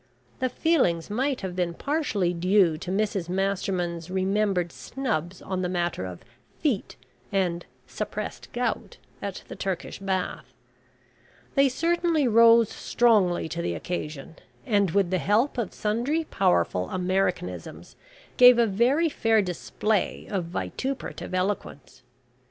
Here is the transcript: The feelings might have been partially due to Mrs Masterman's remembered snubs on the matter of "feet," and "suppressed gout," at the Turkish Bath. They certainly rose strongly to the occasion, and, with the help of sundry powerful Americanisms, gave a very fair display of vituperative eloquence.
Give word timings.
The 0.39 0.49
feelings 0.49 1.11
might 1.11 1.41
have 1.41 1.55
been 1.55 1.75
partially 1.75 2.33
due 2.33 2.75
to 2.75 2.89
Mrs 2.89 3.29
Masterman's 3.29 4.09
remembered 4.09 4.71
snubs 4.71 5.43
on 5.43 5.61
the 5.61 5.69
matter 5.69 6.05
of 6.07 6.21
"feet," 6.59 6.95
and 7.31 7.67
"suppressed 7.85 8.51
gout," 8.51 8.97
at 9.21 9.43
the 9.47 9.55
Turkish 9.55 9.99
Bath. 9.99 10.55
They 11.53 11.69
certainly 11.69 12.27
rose 12.27 12.69
strongly 12.69 13.47
to 13.49 13.61
the 13.61 13.75
occasion, 13.75 14.37
and, 14.65 14.89
with 14.89 15.11
the 15.11 15.19
help 15.19 15.59
of 15.59 15.71
sundry 15.71 16.23
powerful 16.23 16.89
Americanisms, 16.89 17.95
gave 18.37 18.57
a 18.57 18.65
very 18.65 19.07
fair 19.07 19.43
display 19.43 20.25
of 20.31 20.45
vituperative 20.45 21.35
eloquence. 21.35 22.01